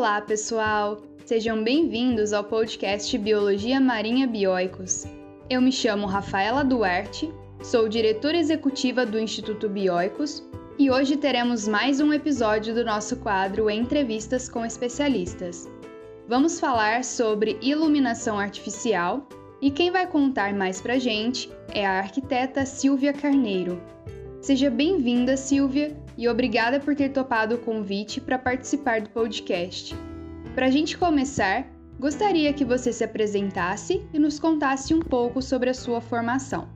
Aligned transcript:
Olá, 0.00 0.18
pessoal! 0.18 1.02
Sejam 1.26 1.62
bem-vindos 1.62 2.32
ao 2.32 2.42
podcast 2.42 3.18
Biologia 3.18 3.78
Marinha 3.78 4.26
Bioicos. 4.26 5.04
Eu 5.50 5.60
me 5.60 5.70
chamo 5.70 6.06
Rafaela 6.06 6.64
Duarte, 6.64 7.30
sou 7.62 7.86
diretora 7.86 8.38
executiva 8.38 9.04
do 9.04 9.18
Instituto 9.18 9.68
Bioicos 9.68 10.42
e 10.78 10.90
hoje 10.90 11.18
teremos 11.18 11.68
mais 11.68 12.00
um 12.00 12.14
episódio 12.14 12.74
do 12.74 12.82
nosso 12.82 13.16
quadro 13.16 13.68
Entrevistas 13.68 14.48
com 14.48 14.64
Especialistas. 14.64 15.68
Vamos 16.26 16.58
falar 16.58 17.04
sobre 17.04 17.58
iluminação 17.60 18.38
artificial 18.38 19.28
e 19.60 19.70
quem 19.70 19.90
vai 19.90 20.06
contar 20.06 20.54
mais 20.54 20.80
pra 20.80 20.98
gente 20.98 21.52
é 21.74 21.86
a 21.86 21.98
arquiteta 21.98 22.64
Silvia 22.64 23.12
Carneiro. 23.12 23.78
Seja 24.40 24.70
bem-vinda, 24.70 25.36
Silvia, 25.36 25.94
e 26.20 26.28
obrigada 26.28 26.78
por 26.78 26.94
ter 26.94 27.08
topado 27.08 27.54
o 27.54 27.58
convite 27.58 28.20
para 28.20 28.38
participar 28.38 29.00
do 29.00 29.08
podcast. 29.08 29.96
Para 30.54 30.66
a 30.66 30.70
gente 30.70 30.98
começar, 30.98 31.66
gostaria 31.98 32.52
que 32.52 32.62
você 32.62 32.92
se 32.92 33.02
apresentasse 33.02 34.06
e 34.12 34.18
nos 34.18 34.38
contasse 34.38 34.92
um 34.92 35.00
pouco 35.00 35.40
sobre 35.40 35.70
a 35.70 35.74
sua 35.74 35.98
formação. 35.98 36.68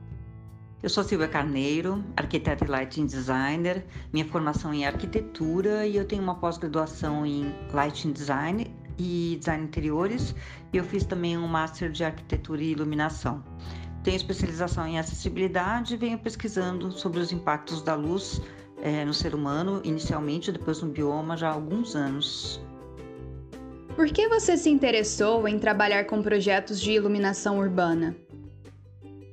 Eu 0.81 0.89
sou 0.89 1.03
Silvia 1.03 1.27
Carneiro, 1.27 2.03
arquiteta 2.17 2.65
e 2.65 2.67
lighting 2.67 3.05
designer. 3.05 3.85
Minha 4.11 4.25
formação 4.25 4.73
é 4.73 4.77
em 4.77 4.85
arquitetura 4.87 5.85
e 5.85 5.95
eu 5.95 6.05
tenho 6.05 6.23
uma 6.23 6.39
pós-graduação 6.39 7.23
em 7.23 7.53
lighting 7.71 8.13
design 8.13 8.75
e 8.97 9.37
design 9.39 9.63
interiores. 9.63 10.33
E 10.73 10.77
eu 10.77 10.83
fiz 10.83 11.05
também 11.05 11.37
um 11.37 11.47
master 11.47 11.91
de 11.91 12.03
arquitetura 12.03 12.63
e 12.63 12.71
iluminação. 12.71 13.43
Tenho 14.03 14.17
especialização 14.17 14.87
em 14.87 14.97
acessibilidade 14.97 15.93
e 15.93 15.97
venho 15.97 16.17
pesquisando 16.17 16.91
sobre 16.91 17.19
os 17.19 17.31
impactos 17.31 17.83
da 17.83 17.93
luz 17.93 18.41
é, 18.81 19.05
no 19.05 19.13
ser 19.13 19.33
humano, 19.33 19.81
inicialmente, 19.83 20.51
depois 20.51 20.81
no 20.81 20.89
bioma, 20.89 21.37
já 21.37 21.49
há 21.49 21.53
alguns 21.53 21.95
anos. 21.95 22.61
Por 23.95 24.07
que 24.07 24.27
você 24.27 24.57
se 24.57 24.69
interessou 24.69 25.47
em 25.47 25.57
trabalhar 25.57 26.05
com 26.05 26.21
projetos 26.21 26.81
de 26.81 26.91
iluminação 26.91 27.59
urbana? 27.59 28.15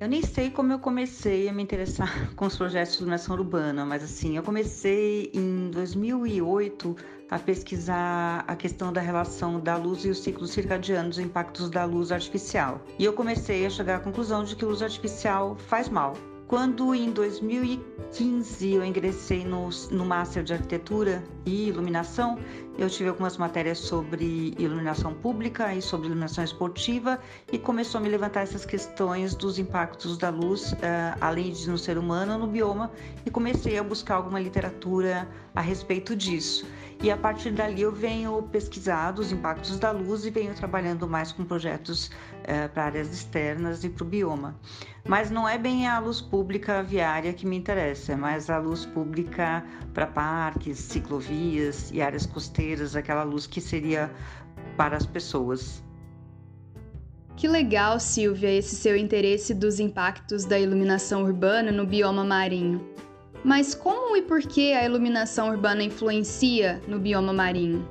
Eu 0.00 0.08
nem 0.08 0.22
sei 0.22 0.50
como 0.50 0.72
eu 0.72 0.78
comecei 0.78 1.48
a 1.48 1.52
me 1.52 1.62
interessar 1.62 2.32
com 2.34 2.46
os 2.46 2.56
projetos 2.56 2.94
de 2.94 2.98
iluminação 2.98 3.36
urbana, 3.36 3.84
mas 3.84 4.02
assim, 4.02 4.36
eu 4.36 4.42
comecei 4.42 5.30
em 5.32 5.70
2008 5.70 6.96
a 7.30 7.38
pesquisar 7.38 8.44
a 8.46 8.54
questão 8.54 8.92
da 8.92 9.00
relação 9.00 9.58
da 9.58 9.76
luz 9.76 10.04
e 10.04 10.10
os 10.10 10.18
ciclos 10.22 10.50
circadianos, 10.50 11.18
os 11.18 11.24
impactos 11.24 11.70
da 11.70 11.84
luz 11.84 12.12
artificial. 12.12 12.80
E 12.98 13.04
eu 13.04 13.12
comecei 13.12 13.64
a 13.64 13.70
chegar 13.70 13.96
à 13.96 14.00
conclusão 14.00 14.44
de 14.44 14.54
que 14.54 14.64
a 14.64 14.68
luz 14.68 14.82
artificial 14.82 15.56
faz 15.56 15.88
mal. 15.88 16.14
Quando 16.52 16.94
em 16.94 17.10
2015 17.10 18.74
eu 18.74 18.84
ingressei 18.84 19.42
no, 19.42 19.70
no 19.90 20.04
Master 20.04 20.44
de 20.44 20.52
Arquitetura 20.52 21.24
e 21.46 21.68
Iluminação, 21.68 22.38
eu 22.76 22.90
tive 22.90 23.08
algumas 23.08 23.38
matérias 23.38 23.78
sobre 23.78 24.54
iluminação 24.58 25.14
pública 25.14 25.74
e 25.74 25.80
sobre 25.80 26.08
iluminação 26.08 26.44
esportiva 26.44 27.18
e 27.50 27.58
começou 27.58 28.00
a 28.00 28.02
me 28.02 28.10
levantar 28.10 28.42
essas 28.42 28.66
questões 28.66 29.34
dos 29.34 29.58
impactos 29.58 30.18
da 30.18 30.28
luz, 30.28 30.72
uh, 30.72 30.76
além 31.22 31.52
de 31.52 31.70
no 31.70 31.78
ser 31.78 31.96
humano, 31.96 32.36
no 32.36 32.46
bioma, 32.46 32.92
e 33.24 33.30
comecei 33.30 33.78
a 33.78 33.82
buscar 33.82 34.16
alguma 34.16 34.38
literatura 34.38 35.26
a 35.54 35.60
respeito 35.62 36.14
disso. 36.14 36.66
E 37.02 37.10
a 37.10 37.16
partir 37.16 37.50
dali 37.50 37.82
eu 37.82 37.90
venho 37.90 38.40
pesquisando 38.44 39.20
os 39.20 39.32
impactos 39.32 39.76
da 39.76 39.90
luz 39.90 40.24
e 40.24 40.30
venho 40.30 40.54
trabalhando 40.54 41.08
mais 41.08 41.32
com 41.32 41.44
projetos 41.44 42.06
uh, 42.06 42.68
para 42.72 42.84
áreas 42.84 43.12
externas 43.12 43.82
e 43.82 43.88
para 43.88 44.04
o 44.04 44.06
bioma. 44.06 44.54
Mas 45.04 45.28
não 45.28 45.48
é 45.48 45.58
bem 45.58 45.88
a 45.88 45.98
luz 45.98 46.20
pública 46.20 46.80
viária 46.80 47.32
que 47.32 47.44
me 47.44 47.56
interessa, 47.56 48.12
é 48.12 48.16
mais 48.16 48.48
a 48.48 48.58
luz 48.58 48.86
pública 48.86 49.64
para 49.92 50.06
parques, 50.06 50.78
ciclovias 50.78 51.90
e 51.90 52.00
áreas 52.00 52.24
costeiras 52.24 52.94
aquela 52.94 53.24
luz 53.24 53.48
que 53.48 53.60
seria 53.60 54.08
para 54.76 54.96
as 54.96 55.04
pessoas. 55.04 55.82
Que 57.36 57.48
legal, 57.48 57.98
Silvia, 57.98 58.50
esse 58.52 58.76
seu 58.76 58.96
interesse 58.96 59.52
dos 59.52 59.80
impactos 59.80 60.44
da 60.44 60.56
iluminação 60.56 61.24
urbana 61.24 61.72
no 61.72 61.84
bioma 61.84 62.24
marinho. 62.24 62.80
Mas 63.44 63.74
como 63.74 64.16
e 64.16 64.22
por 64.22 64.40
que 64.40 64.72
a 64.72 64.84
iluminação 64.84 65.50
urbana 65.50 65.82
influencia 65.82 66.80
no 66.86 66.98
bioma 66.98 67.32
marinho? 67.32 67.86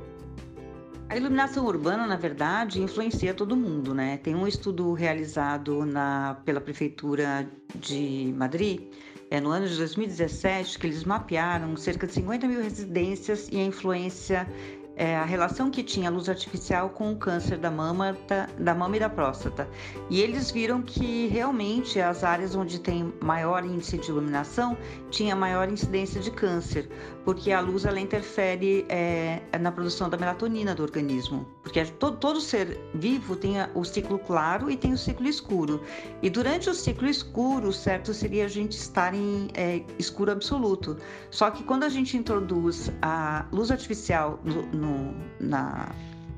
A 1.09 1.17
iluminação 1.17 1.65
urbana, 1.65 2.07
na 2.07 2.15
verdade, 2.15 2.81
influencia 2.81 3.33
todo 3.33 3.53
mundo, 3.53 3.93
né? 3.93 4.17
Tem 4.17 4.33
um 4.33 4.47
estudo 4.47 4.93
realizado 4.93 5.85
na, 5.85 6.37
pela 6.45 6.61
Prefeitura 6.61 7.45
de 7.75 8.33
Madrid 8.37 8.83
é, 9.29 9.41
no 9.41 9.49
ano 9.49 9.67
de 9.67 9.77
2017 9.77 10.77
que 10.77 10.87
eles 10.87 11.03
mapearam 11.03 11.75
cerca 11.75 12.07
de 12.07 12.13
50 12.13 12.47
mil 12.47 12.61
residências 12.61 13.49
e 13.51 13.57
a 13.57 13.63
influência 13.63 14.47
é, 14.95 15.15
a 15.15 15.23
relação 15.23 15.71
que 15.71 15.83
tinha 15.83 16.09
a 16.09 16.11
luz 16.11 16.29
artificial 16.29 16.89
com 16.89 17.11
o 17.11 17.15
câncer 17.15 17.57
da 17.57 17.71
mama, 17.71 18.17
da, 18.27 18.47
da 18.57 18.75
mama 18.75 18.97
e 18.97 18.99
da 18.99 19.09
próstata. 19.09 19.67
E 20.09 20.21
eles 20.21 20.51
viram 20.51 20.81
que 20.81 21.27
realmente 21.27 21.99
as 21.99 22.23
áreas 22.23 22.55
onde 22.55 22.79
tem 22.79 23.13
maior 23.21 23.65
índice 23.65 23.97
de 23.97 24.09
iluminação 24.09 24.77
tinha 25.09 25.35
maior 25.35 25.69
incidência 25.69 26.19
de 26.19 26.31
câncer, 26.31 26.89
porque 27.23 27.51
a 27.51 27.59
luz 27.59 27.85
ela 27.85 27.99
interfere 27.99 28.85
é, 28.89 29.41
na 29.59 29.71
produção 29.71 30.09
da 30.09 30.17
melatonina 30.17 30.75
do 30.75 30.83
organismo. 30.83 31.47
Porque 31.63 31.83
todo, 31.85 32.17
todo 32.17 32.41
ser 32.41 32.79
vivo 32.93 33.35
tem 33.35 33.55
o 33.73 33.83
ciclo 33.83 34.19
claro 34.19 34.69
e 34.69 34.75
tem 34.75 34.93
o 34.93 34.97
ciclo 34.97 35.27
escuro. 35.27 35.81
E 36.21 36.29
durante 36.29 36.69
o 36.69 36.73
ciclo 36.73 37.07
escuro, 37.07 37.71
certo 37.71 38.13
seria 38.13 38.45
a 38.45 38.47
gente 38.47 38.73
estar 38.73 39.13
em 39.13 39.47
é, 39.53 39.83
escuro 39.97 40.31
absoluto. 40.31 40.97
Só 41.29 41.49
que 41.51 41.63
quando 41.63 41.83
a 41.83 41.89
gente 41.89 42.17
introduz 42.17 42.91
a 43.01 43.45
luz 43.51 43.71
artificial 43.71 44.39
no, 44.43 44.80
no, 44.81 45.13
na, 45.39 45.89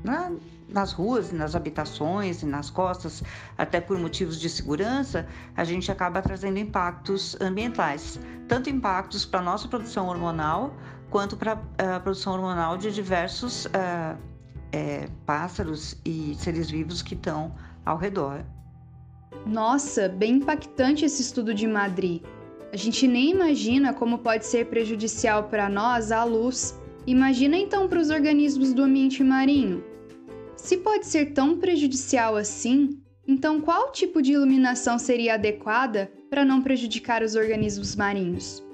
na, 0.04 0.30
nas 0.68 0.92
ruas, 0.92 1.32
nas 1.32 1.54
habitações 1.54 2.42
e 2.42 2.46
nas 2.46 2.70
costas, 2.70 3.22
até 3.56 3.80
por 3.80 3.98
motivos 3.98 4.38
de 4.38 4.48
segurança, 4.48 5.26
a 5.56 5.64
gente 5.64 5.90
acaba 5.90 6.20
trazendo 6.20 6.58
impactos 6.58 7.36
ambientais, 7.40 8.20
tanto 8.46 8.68
impactos 8.68 9.24
para 9.24 9.40
a 9.40 9.42
nossa 9.42 9.66
produção 9.66 10.08
hormonal, 10.08 10.74
quanto 11.10 11.36
para 11.36 11.58
a 11.78 12.00
produção 12.00 12.34
hormonal 12.34 12.76
de 12.76 12.92
diversos 12.92 13.66
é, 14.72 15.08
pássaros 15.24 15.96
e 16.04 16.34
seres 16.38 16.70
vivos 16.70 17.00
que 17.02 17.14
estão 17.14 17.54
ao 17.86 17.96
redor. 17.96 18.44
Nossa, 19.46 20.08
bem 20.08 20.36
impactante 20.36 21.04
esse 21.04 21.22
estudo 21.22 21.54
de 21.54 21.66
Madrid. 21.66 22.22
A 22.72 22.76
gente 22.76 23.06
nem 23.06 23.30
imagina 23.30 23.94
como 23.94 24.18
pode 24.18 24.46
ser 24.46 24.66
prejudicial 24.66 25.44
para 25.44 25.68
nós 25.68 26.10
a 26.10 26.24
luz 26.24 26.76
Imagina 27.06 27.56
então 27.56 27.86
para 27.86 28.00
os 28.00 28.08
organismos 28.08 28.72
do 28.72 28.82
ambiente 28.82 29.22
marinho. 29.22 29.84
Se 30.56 30.78
pode 30.78 31.06
ser 31.06 31.32
tão 31.32 31.58
prejudicial 31.58 32.34
assim, 32.34 32.98
então 33.26 33.60
qual 33.60 33.92
tipo 33.92 34.22
de 34.22 34.32
iluminação 34.32 34.98
seria 34.98 35.34
adequada 35.34 36.10
para 36.30 36.44
não 36.44 36.62
prejudicar 36.62 37.22
os 37.22 37.34
organismos 37.34 37.94
marinhos? 37.94 38.64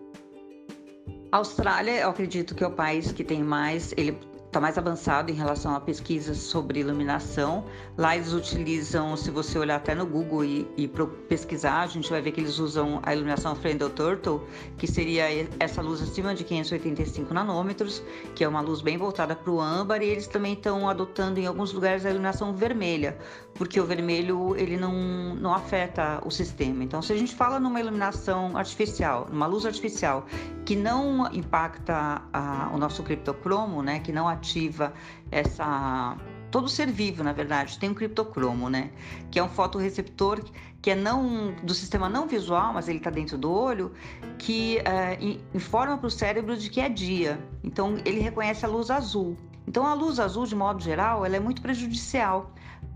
A 1.33 1.39
Austrália, 1.39 2.03
eu 2.03 2.11
acredito 2.11 2.55
que 2.55 2.63
é 2.63 2.67
o 2.67 2.73
país 2.73 3.11
que 3.13 3.25
tem 3.25 3.43
mais, 3.43 3.93
ele 3.97 4.17
está 4.51 4.61
mais 4.61 4.77
avançado 4.77 5.31
em 5.31 5.35
relação 5.35 5.77
a 5.77 5.81
pesquisas 5.81 6.39
sobre 6.39 6.81
iluminação. 6.81 7.65
Lá 7.97 8.17
eles 8.17 8.33
utilizam, 8.33 9.17
se 9.17 9.31
você 9.31 9.57
olhar 9.57 9.77
até 9.77 9.95
no 9.95 10.05
Google 10.05 10.45
e, 10.45 10.69
e 10.77 10.91
pesquisar, 11.29 11.83
a 11.83 11.87
gente 11.87 12.11
vai 12.11 12.21
ver 12.21 12.33
que 12.33 12.41
eles 12.41 12.59
usam 12.59 12.99
a 13.05 13.15
iluminação 13.15 13.55
Friendly 13.55 13.91
Turtle, 13.91 14.43
que 14.77 14.89
seria 14.89 15.49
essa 15.61 15.81
luz 15.81 16.03
acima 16.03 16.35
de 16.35 16.43
585 16.43 17.33
nanômetros, 17.33 18.03
que 18.35 18.43
é 18.43 18.49
uma 18.49 18.61
luz 18.61 18.81
bem 18.81 18.99
voltada 18.99 19.37
para 19.37 19.53
o 19.53 19.61
âmbar, 19.61 20.03
e 20.03 20.07
eles 20.07 20.27
também 20.27 20.55
estão 20.55 20.89
adotando 20.89 21.39
em 21.39 21.47
alguns 21.47 21.73
lugares 21.73 22.05
a 22.05 22.11
iluminação 22.11 22.53
vermelha, 22.53 23.17
porque 23.55 23.81
o 23.81 23.85
vermelho 23.85 24.57
ele 24.57 24.77
não, 24.77 25.37
não 25.37 25.55
afeta 25.55 26.21
o 26.27 26.31
sistema. 26.31 26.83
Então, 26.83 27.01
se 27.01 27.13
a 27.13 27.17
gente 27.17 27.37
fala 27.37 27.61
numa 27.61 27.79
iluminação 27.79 28.57
artificial, 28.57 29.29
numa 29.31 29.47
luz 29.47 29.65
artificial 29.65 30.27
que 30.65 30.75
não 30.75 31.33
impacta 31.33 32.23
a, 32.33 32.71
o 32.75 32.79
nosso 32.79 33.03
criptocromo, 33.05 33.83
né, 33.83 34.01
que 34.01 34.11
não 34.13 34.29
ativa 34.41 34.93
essa 35.31 36.17
todo 36.51 36.69
ser 36.69 36.91
vivo, 36.91 37.23
na 37.23 37.33
verdade, 37.33 37.79
tem 37.79 37.91
um 37.91 37.95
criptocromo, 37.95 38.69
né? 38.69 38.91
Que 39.31 39.39
é 39.39 39.43
um 39.43 39.49
fotoreceptor 39.49 40.43
que 40.83 40.91
é 40.91 40.95
não 40.95 41.55
do 41.63 41.75
sistema 41.75 42.09
não 42.09 42.27
visual, 42.27 42.73
mas 42.73 42.89
ele 42.89 42.99
está 42.99 43.11
dentro 43.11 43.37
do 43.37 43.53
olho, 43.53 43.93
que 44.39 44.79
é, 44.79 45.19
informa 45.55 45.99
para 45.99 46.07
o 46.07 46.11
cérebro 46.11 46.57
de 46.57 46.71
que 46.71 46.81
é 46.81 46.89
dia. 46.89 47.39
Então 47.63 47.99
ele 48.05 48.21
reconhece 48.21 48.65
a 48.65 48.69
luz 48.69 48.91
azul. 48.91 49.37
Então 49.69 49.87
a 49.87 49.95
luz 49.95 50.19
azul, 50.19 50.47
de 50.47 50.57
modo 50.57 50.83
geral, 50.83 51.25
ela 51.25 51.37
é 51.37 51.41
muito 51.41 51.61
prejudicial 51.63 52.51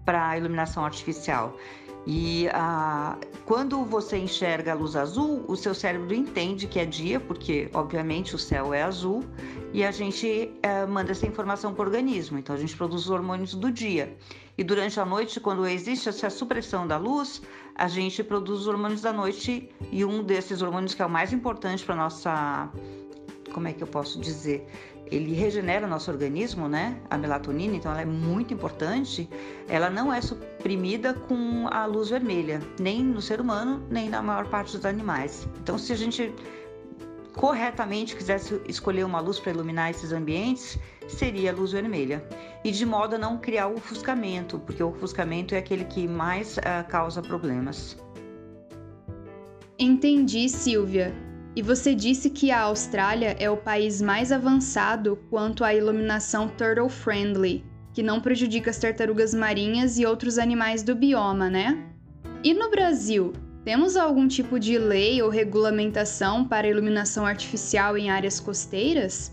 para 0.05 0.31
a 0.31 0.39
iluminação 0.39 0.85
artificial. 0.85 1.57
E 2.07 2.49
ah, 2.53 3.17
quando 3.47 3.83
você 3.85 4.19
enxerga 4.19 4.73
a 4.73 4.75
luz 4.75 4.95
azul, 4.95 5.45
o 5.49 5.57
seu 5.57 5.75
cérebro 5.75 6.15
entende 6.15 6.67
que 6.67 6.79
é 6.79 6.85
dia, 6.85 7.19
porque 7.19 7.71
obviamente 7.73 8.35
o 8.35 8.39
céu 8.39 8.75
é 8.75 8.83
azul, 8.83 9.25
e 9.73 9.83
a 9.83 9.91
gente 9.91 10.53
eh, 10.63 10.87
manda 10.87 11.13
essa 11.13 11.27
informação 11.27 11.73
para 11.73 11.83
o 11.83 11.87
organismo. 11.87 12.39
Então 12.39 12.55
a 12.55 12.59
gente 12.59 12.77
produz 12.77 13.03
os 13.03 13.11
hormônios 13.11 13.55
do 13.55 13.71
dia. 13.71 14.17
E 14.57 14.63
durante 14.63 15.01
a 15.01 15.05
noite, 15.05 15.41
quando 15.41 15.67
existe 15.67 16.09
essa 16.09 16.29
supressão 16.31 16.87
da 16.87 16.97
luz, 16.97 17.43
a 17.75 17.89
gente 17.89 18.23
produz 18.23 18.61
os 18.61 18.67
hormônios 18.67 19.01
da 19.01 19.13
noite, 19.13 19.71
e 19.91 20.05
um 20.05 20.23
desses 20.23 20.61
hormônios 20.61 20.95
que 20.95 21.03
é 21.03 21.07
o 21.07 21.11
mais 21.11 21.33
importante 21.33 21.85
para 21.85 21.97
nossa 21.97 22.71
como 23.53 23.69
é 23.69 23.73
que 23.73 23.83
eu 23.83 23.87
posso 23.87 24.21
dizer, 24.21 24.67
ele 25.11 25.35
regenera 25.35 25.87
o 25.87 25.89
nosso 25.89 26.11
organismo, 26.11 26.69
né? 26.69 26.97
A 27.11 27.19
melatonina, 27.19 27.77
então 27.77 27.93
ela 27.93 28.03
é 28.03 28.07
muito 28.07 28.55
importante. 28.55 29.29
Ela 29.69 29.91
não 29.91 30.13
é 30.13 30.21
suprimida 30.21 31.15
com 31.15 31.69
a 31.71 31.85
luz 31.87 32.09
vermelha, 32.09 32.61
nem 32.81 33.03
no 33.03 33.21
ser 33.21 33.41
humano, 33.41 33.83
nem 33.91 34.09
na 34.09 34.23
maior 34.23 34.47
parte 34.49 34.77
dos 34.77 34.87
animais. 34.87 35.47
Então, 35.61 35.79
se 35.79 35.93
a 35.93 35.97
gente 35.97 36.33
corretamente 37.35 38.17
quisesse 38.17 38.61
escolher 38.69 39.05
uma 39.05 39.21
luz 39.21 39.39
para 39.39 39.53
iluminar 39.53 39.91
esses 39.91 40.13
ambientes, 40.13 40.79
seria 41.09 41.53
a 41.53 41.55
luz 41.55 41.73
vermelha. 41.73 42.25
E 42.65 42.71
de 42.71 42.87
modo 42.87 43.17
a 43.17 43.19
não 43.19 43.39
criar 43.39 43.67
o 43.67 43.75
ofuscamento, 43.75 44.59
porque 44.61 44.83
o 44.83 44.89
ofuscamento 44.89 45.55
é 45.55 45.59
aquele 45.59 45.85
que 45.85 46.09
mais 46.09 46.57
uh, 46.57 46.89
causa 46.89 47.21
problemas. 47.21 47.97
Entendi, 49.79 50.49
Silvia. 50.49 51.13
E 51.57 51.63
você 51.63 51.95
disse 51.95 52.31
que 52.31 52.51
a 52.51 52.63
Austrália 52.63 53.37
é 53.39 53.49
o 53.49 53.57
país 53.57 54.03
mais 54.03 54.33
avançado 54.33 55.17
quanto 55.31 55.63
à 55.63 55.73
iluminação 55.73 56.49
turtle 56.49 56.89
friendly, 56.89 57.65
que 57.93 58.03
não 58.03 58.21
prejudica 58.21 58.71
as 58.71 58.79
tartarugas 58.79 59.33
marinhas 59.33 59.99
e 59.99 60.05
outros 60.05 60.37
animais 60.37 60.83
do 60.83 60.97
bioma, 60.97 61.49
né? 61.49 61.81
E 62.43 62.53
no 62.53 62.71
Brasil, 62.71 63.33
temos 63.65 63.97
algum 63.97 64.27
tipo 64.27 64.59
de 64.59 64.77
lei 64.77 65.23
ou 65.23 65.31
regulamentação 65.31 66.47
para 66.47 66.69
iluminação 66.69 67.25
artificial 67.25 67.97
em 67.97 68.11
áreas 68.11 68.41
costeiras? 68.41 69.33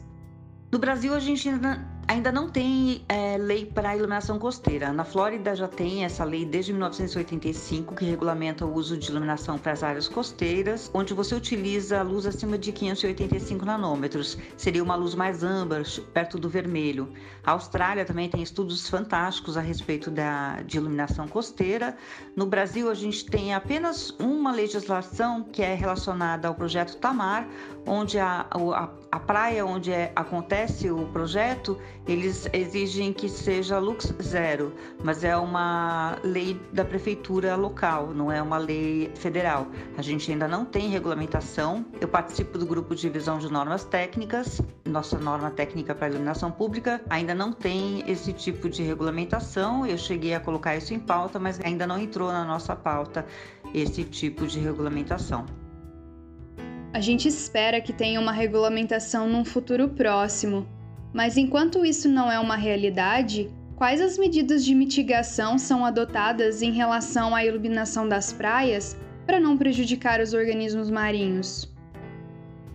No 0.72 0.78
Brasil, 0.78 1.14
a 1.14 1.20
gente 1.20 1.50
ainda 1.50 1.91
ainda 2.12 2.30
não 2.30 2.50
tem 2.50 3.06
é, 3.08 3.38
lei 3.38 3.66
para 3.66 3.96
iluminação 3.96 4.38
costeira. 4.38 4.92
Na 4.92 5.06
Flórida 5.06 5.56
já 5.56 5.68
tem 5.68 6.04
essa 6.04 6.26
lei 6.26 6.44
desde 6.44 6.74
1985 6.74 7.96
que 7.96 8.04
regulamenta 8.04 8.66
o 8.66 8.74
uso 8.74 8.98
de 8.98 9.10
iluminação 9.10 9.58
para 9.58 9.72
as 9.72 9.82
áreas 9.82 10.10
costeiras, 10.10 10.92
onde 10.94 11.14
você 11.14 11.34
utiliza 11.34 12.02
luz 12.02 12.26
acima 12.26 12.58
de 12.58 12.74
585 12.74 13.66
nanômetros. 13.66 14.38
Seria 14.58 14.84
uma 14.84 14.96
luz 14.96 15.16
mais 15.16 15.42
âmbar, 15.42 15.84
perto 16.14 16.38
do 16.38 16.50
vermelho. 16.50 17.14
A 17.46 17.52
Austrália 17.52 18.04
também 18.04 18.28
tem 18.28 18.44
estudos 18.44 18.90
fantásticos 18.90 19.56
a 19.56 19.62
respeito 19.62 20.12
da, 20.12 20.62
de 20.64 20.76
iluminação 20.76 21.30
costeira. 21.30 21.96
No 22.36 22.46
Brasil, 22.46 22.92
a 22.92 22.94
gente 22.94 23.26
tem 23.26 23.54
apenas 23.54 24.10
uma 24.20 24.52
legislação 24.52 25.44
que 25.44 25.62
é 25.62 25.74
relacionada 25.76 26.50
ao 26.50 26.56
projeto 26.56 26.98
Tamar, 26.98 27.48
onde 27.86 28.20
a, 28.20 28.46
a, 28.52 28.90
a 29.12 29.20
praia 29.20 29.66
onde 29.66 29.92
é, 29.92 30.12
acontece 30.16 30.90
o 30.90 31.06
projeto, 31.08 31.78
eles 32.08 32.48
exigem 32.54 33.12
que 33.12 33.28
seja 33.28 33.78
lux 33.78 34.14
zero, 34.22 34.74
mas 35.04 35.26
é 35.26 35.36
uma 35.36 36.18
lei 36.24 36.60
da 36.72 36.86
prefeitura 36.86 37.56
local, 37.58 38.14
não 38.14 38.32
é 38.32 38.42
uma 38.42 38.58
lei 38.58 39.12
federal. 39.16 39.68
A 39.98 40.02
gente 40.02 40.32
ainda 40.32 40.48
não 40.48 40.64
tem 40.64 40.88
regulamentação. 40.90 41.86
Eu 42.00 42.08
participo 42.08 42.58
do 42.58 42.66
grupo 42.66 42.96
de 42.96 43.08
revisão 43.08 43.38
de 43.38 43.52
normas 43.52 43.84
técnicas. 43.84 44.62
Nossa 44.86 45.20
norma 45.20 45.52
técnica 45.52 45.94
para 45.94 46.08
iluminação 46.08 46.50
pública 46.50 47.02
ainda 47.10 47.36
não 47.36 47.52
tem 47.52 48.10
esse 48.10 48.32
tipo 48.32 48.70
de 48.70 48.82
regulamentação. 48.82 49.86
Eu 49.86 49.98
cheguei 49.98 50.34
a 50.34 50.40
colocar 50.40 50.78
isso 50.78 50.94
em 50.94 51.00
pauta, 51.00 51.38
mas 51.38 51.60
ainda 51.60 51.86
não 51.86 52.00
entrou 52.00 52.32
na 52.32 52.46
nossa 52.46 52.76
pauta 52.78 53.26
esse 53.74 54.06
tipo 54.06 54.48
de 54.48 54.60
regulamentação. 54.60 55.46
A 56.94 57.00
gente 57.00 57.26
espera 57.26 57.80
que 57.80 57.94
tenha 57.94 58.20
uma 58.20 58.34
regulamentação 58.34 59.28
num 59.28 59.46
futuro 59.46 59.88
próximo, 59.88 60.68
mas 61.14 61.38
enquanto 61.38 61.86
isso 61.86 62.10
não 62.10 62.30
é 62.30 62.38
uma 62.38 62.58
realidade, 62.58 63.50
quais 63.78 64.02
as 64.02 64.18
medidas 64.18 64.66
de 64.66 64.76
mitigação 64.76 65.58
são 65.58 65.86
adotadas 65.86 66.62
em 66.62 66.72
relação 66.72 67.34
à 67.34 67.46
iluminação 67.46 68.10
das 68.10 68.34
praias 68.34 68.98
para 69.26 69.40
não 69.40 69.58
prejudicar 69.58 70.20
os 70.20 70.34
organismos 70.34 70.90
marinhos? 70.90 71.72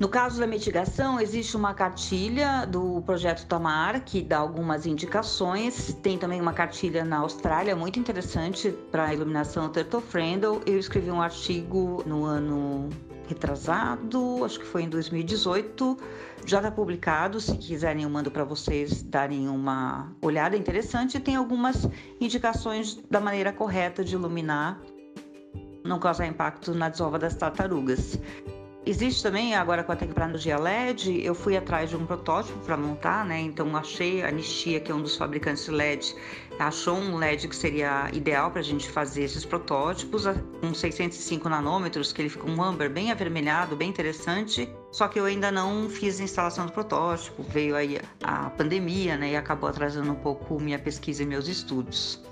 No 0.01 0.09
caso 0.09 0.41
da 0.41 0.47
mitigação, 0.47 1.21
existe 1.21 1.55
uma 1.55 1.75
cartilha 1.75 2.67
do 2.67 3.03
projeto 3.03 3.47
Tamar 3.47 4.03
que 4.03 4.23
dá 4.23 4.39
algumas 4.39 4.87
indicações. 4.87 5.95
Tem 6.03 6.17
também 6.17 6.41
uma 6.41 6.53
cartilha 6.53 7.05
na 7.05 7.19
Austrália 7.19 7.77
muito 7.77 7.99
interessante 7.99 8.71
para 8.91 9.07
a 9.07 9.15
iluminação 9.15 9.71
Turtle 9.71 10.03
Friendly. 10.03 10.61
Eu 10.67 10.79
escrevi 10.79 11.11
um 11.11 11.21
artigo 11.21 12.03
no 12.07 12.25
ano 12.25 12.91
retrasado, 13.29 14.45
acho 14.45 14.59
que 14.59 14.67
foi 14.67 14.83
em 14.83 14.89
2018. 14.89 15.99
Já 16.45 16.59
está 16.59 16.71
publicado, 16.71 17.41
se 17.41 17.57
quiserem 17.57 18.05
eu 18.05 18.11
mando 18.11 18.31
para 18.31 18.45
vocês 18.45 19.03
darem 19.03 19.49
uma 19.49 20.13
olhada 20.23 20.57
interessante. 20.57 21.19
Tem 21.19 21.37
algumas 21.37 21.89
indicações 22.21 22.99
da 23.11 23.21
maneira 23.21 23.53
correta 23.53 24.05
de 24.05 24.15
iluminar, 24.15 24.81
não 25.85 25.99
causar 25.99 26.27
impacto 26.27 26.75
na 26.75 26.89
desova 26.89 27.19
das 27.19 27.35
tartarugas. 27.35 28.19
Existe 28.89 29.21
também, 29.21 29.53
agora 29.53 29.83
com 29.83 29.91
a 29.91 29.97
tecnologia 29.97 30.57
LED, 30.57 31.21
eu 31.21 31.35
fui 31.35 31.57
atrás 31.57 31.91
de 31.91 31.97
um 31.97 32.07
protótipo 32.07 32.57
para 32.61 32.77
montar, 32.77 33.25
né? 33.25 33.41
Então 33.41 33.77
achei 33.77 34.23
a 34.23 34.31
Nishia, 34.31 34.79
que 34.79 34.93
é 34.93 34.95
um 34.95 35.03
dos 35.03 35.17
fabricantes 35.17 35.65
de 35.65 35.73
LED, 35.73 36.15
achou 36.57 36.97
um 36.97 37.17
LED 37.17 37.49
que 37.49 37.57
seria 37.57 38.09
ideal 38.13 38.49
para 38.49 38.61
a 38.61 38.63
gente 38.63 38.89
fazer 38.89 39.25
esses 39.25 39.45
protótipos, 39.45 40.23
com 40.61 40.73
605 40.73 41.49
nanômetros, 41.49 42.13
que 42.13 42.23
ele 42.23 42.29
fica 42.29 42.49
um 42.49 42.63
amber 42.63 42.89
bem 42.89 43.11
avermelhado, 43.11 43.75
bem 43.75 43.89
interessante. 43.89 44.73
Só 44.93 45.09
que 45.09 45.19
eu 45.19 45.25
ainda 45.25 45.51
não 45.51 45.91
fiz 45.91 46.21
a 46.21 46.23
instalação 46.23 46.67
do 46.67 46.73
protótipo, 46.73 47.43
veio 47.43 47.75
aí 47.75 47.99
a 48.23 48.51
pandemia, 48.51 49.17
né? 49.17 49.33
E 49.33 49.37
acabou 49.37 49.69
atrasando 49.69 50.13
um 50.13 50.15
pouco 50.15 50.61
minha 50.61 50.79
pesquisa 50.79 51.25
e 51.25 51.27
meus 51.27 51.49
estudos. 51.49 52.23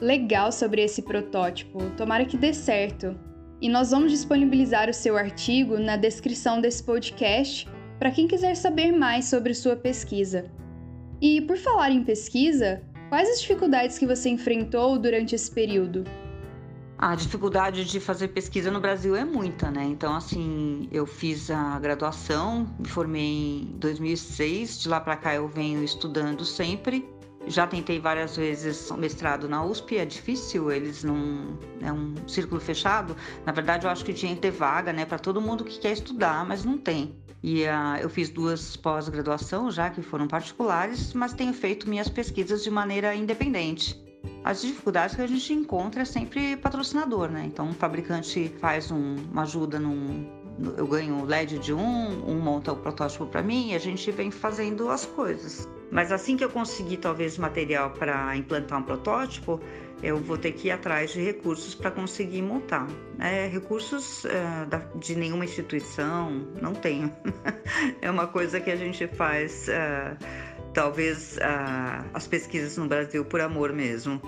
Legal 0.00 0.50
sobre 0.50 0.82
esse 0.82 1.00
protótipo, 1.00 1.78
tomara 1.96 2.24
que 2.24 2.36
dê 2.36 2.52
certo. 2.52 3.16
E 3.60 3.68
nós 3.68 3.90
vamos 3.90 4.12
disponibilizar 4.12 4.90
o 4.90 4.94
seu 4.94 5.16
artigo 5.16 5.78
na 5.78 5.96
descrição 5.96 6.60
desse 6.60 6.82
podcast 6.82 7.68
para 7.98 8.10
quem 8.10 8.28
quiser 8.28 8.54
saber 8.54 8.92
mais 8.92 9.24
sobre 9.24 9.54
sua 9.54 9.74
pesquisa. 9.74 10.44
E 11.20 11.40
por 11.40 11.56
falar 11.56 11.90
em 11.90 12.04
pesquisa, 12.04 12.82
quais 13.08 13.28
as 13.30 13.40
dificuldades 13.40 13.98
que 13.98 14.06
você 14.06 14.28
enfrentou 14.28 14.98
durante 14.98 15.34
esse 15.34 15.50
período? 15.50 16.04
A 16.98 17.14
dificuldade 17.14 17.84
de 17.84 18.00
fazer 18.00 18.28
pesquisa 18.28 18.70
no 18.70 18.80
Brasil 18.80 19.14
é 19.14 19.24
muita, 19.24 19.70
né? 19.70 19.84
Então, 19.84 20.14
assim, 20.14 20.88
eu 20.90 21.06
fiz 21.06 21.50
a 21.50 21.78
graduação, 21.78 22.66
me 22.78 22.88
formei 22.88 23.60
em 23.62 23.76
2006, 23.78 24.80
de 24.80 24.88
lá 24.88 24.98
para 24.98 25.16
cá 25.16 25.34
eu 25.34 25.46
venho 25.46 25.82
estudando 25.84 26.44
sempre. 26.44 27.06
Já 27.46 27.66
tentei 27.66 28.00
várias 28.00 28.36
vezes 28.36 28.90
mestrado 28.92 29.48
na 29.48 29.64
USP, 29.64 29.98
é 29.98 30.04
difícil, 30.04 30.70
eles 30.70 31.04
não. 31.04 31.58
É 31.80 31.92
um 31.92 32.14
círculo 32.26 32.60
fechado. 32.60 33.16
Na 33.44 33.52
verdade, 33.52 33.86
eu 33.86 33.90
acho 33.90 34.04
que 34.04 34.12
tinha 34.12 34.34
que 34.34 34.40
ter 34.40 34.50
vaga, 34.50 34.92
né, 34.92 35.04
para 35.04 35.18
todo 35.18 35.40
mundo 35.40 35.64
que 35.64 35.78
quer 35.78 35.92
estudar, 35.92 36.44
mas 36.44 36.64
não 36.64 36.76
tem. 36.76 37.14
E 37.42 37.62
uh, 37.62 37.98
eu 38.00 38.10
fiz 38.10 38.28
duas 38.28 38.76
pós-graduação 38.76 39.70
já, 39.70 39.88
que 39.90 40.02
foram 40.02 40.26
particulares, 40.26 41.14
mas 41.14 41.32
tenho 41.32 41.52
feito 41.52 41.88
minhas 41.88 42.08
pesquisas 42.08 42.64
de 42.64 42.70
maneira 42.70 43.14
independente. 43.14 44.04
As 44.42 44.62
dificuldades 44.62 45.14
que 45.14 45.22
a 45.22 45.26
gente 45.26 45.52
encontra 45.52 46.02
é 46.02 46.04
sempre 46.04 46.56
patrocinador, 46.56 47.28
né? 47.28 47.44
Então, 47.46 47.68
um 47.68 47.72
fabricante 47.72 48.52
faz 48.60 48.90
um, 48.90 49.16
uma 49.30 49.42
ajuda 49.42 49.78
num, 49.78 50.26
eu 50.76 50.86
ganho 50.86 51.22
o 51.22 51.24
LED 51.24 51.58
de 51.58 51.72
um, 51.72 52.30
um 52.30 52.40
monta 52.40 52.72
o 52.72 52.76
protótipo 52.76 53.26
para 53.26 53.42
mim 53.42 53.72
e 53.72 53.74
a 53.74 53.78
gente 53.78 54.10
vem 54.10 54.30
fazendo 54.30 54.88
as 54.88 55.04
coisas. 55.04 55.68
Mas 55.90 56.10
assim 56.10 56.36
que 56.36 56.44
eu 56.44 56.50
conseguir 56.50 56.96
talvez 56.96 57.38
material 57.38 57.90
para 57.90 58.36
implantar 58.36 58.80
um 58.80 58.82
protótipo, 58.82 59.60
eu 60.02 60.18
vou 60.18 60.36
ter 60.36 60.52
que 60.52 60.68
ir 60.68 60.70
atrás 60.70 61.12
de 61.12 61.22
recursos 61.22 61.74
para 61.74 61.90
conseguir 61.90 62.42
montar. 62.42 62.86
É, 63.18 63.46
recursos 63.46 64.24
da, 64.68 64.78
de 64.96 65.14
nenhuma 65.14 65.44
instituição, 65.44 66.46
não 66.60 66.74
tenho. 66.74 67.12
é 68.02 68.10
uma 68.10 68.26
coisa 68.26 68.60
que 68.60 68.70
a 68.70 68.76
gente 68.76 69.06
faz, 69.06 69.68
é, 69.68 70.16
talvez, 70.74 71.38
as 72.12 72.26
pesquisas 72.26 72.76
no 72.76 72.86
Brasil 72.86 73.24
por 73.24 73.40
amor 73.40 73.72
mesmo. 73.72 74.20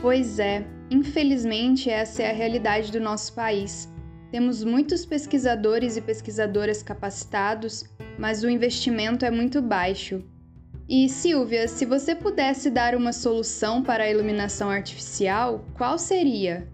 Pois 0.00 0.38
é, 0.38 0.66
infelizmente 0.90 1.88
essa 1.88 2.22
é 2.22 2.30
a 2.30 2.34
realidade 2.34 2.92
do 2.92 3.00
nosso 3.00 3.34
país. 3.34 3.88
Temos 4.34 4.64
muitos 4.64 5.06
pesquisadores 5.06 5.96
e 5.96 6.00
pesquisadoras 6.00 6.82
capacitados, 6.82 7.84
mas 8.18 8.42
o 8.42 8.50
investimento 8.50 9.24
é 9.24 9.30
muito 9.30 9.62
baixo. 9.62 10.24
E 10.88 11.08
Silvia, 11.08 11.68
se 11.68 11.84
você 11.84 12.16
pudesse 12.16 12.68
dar 12.68 12.96
uma 12.96 13.12
solução 13.12 13.80
para 13.80 14.02
a 14.02 14.10
iluminação 14.10 14.68
artificial, 14.68 15.64
qual 15.74 15.96
seria? 15.96 16.66